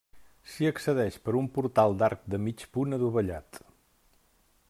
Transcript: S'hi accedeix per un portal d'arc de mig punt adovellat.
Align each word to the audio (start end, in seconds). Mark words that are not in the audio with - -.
S'hi 0.53 0.67
accedeix 0.69 1.17
per 1.27 1.35
un 1.41 1.49
portal 1.57 1.93
d'arc 2.01 2.25
de 2.35 2.41
mig 2.47 2.65
punt 2.79 2.99
adovellat. 2.99 3.61